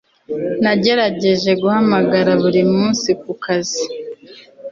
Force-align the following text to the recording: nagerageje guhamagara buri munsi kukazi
nagerageje 0.63 1.51
guhamagara 1.61 2.31
buri 2.41 2.61
munsi 2.73 3.09
kukazi 3.21 3.83